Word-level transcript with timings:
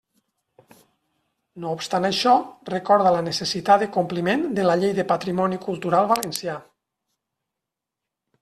No 1.65 1.73
obstant 1.79 2.07
això, 2.09 2.33
recorda 2.71 3.13
la 3.17 3.21
necessitat 3.27 3.83
de 3.83 3.91
compliment 3.99 4.47
de 4.61 4.65
la 4.69 4.79
Llei 4.85 4.97
de 5.01 5.07
patrimoni 5.15 5.63
cultural 5.67 6.11
valencià. 6.17 6.57